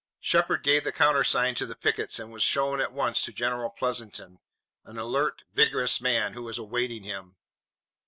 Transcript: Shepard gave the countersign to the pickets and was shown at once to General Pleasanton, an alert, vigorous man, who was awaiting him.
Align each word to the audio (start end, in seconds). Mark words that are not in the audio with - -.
Shepard 0.19 0.63
gave 0.63 0.83
the 0.83 0.91
countersign 0.91 1.53
to 1.53 1.67
the 1.67 1.75
pickets 1.75 2.17
and 2.17 2.31
was 2.31 2.41
shown 2.41 2.81
at 2.81 2.91
once 2.91 3.21
to 3.23 3.31
General 3.31 3.69
Pleasanton, 3.69 4.39
an 4.83 4.97
alert, 4.97 5.43
vigorous 5.53 6.01
man, 6.01 6.33
who 6.33 6.41
was 6.41 6.57
awaiting 6.57 7.03
him. 7.03 7.35